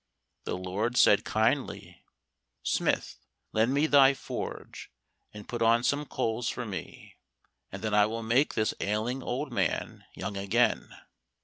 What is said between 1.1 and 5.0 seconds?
kindly, "Smith, lend me thy forge,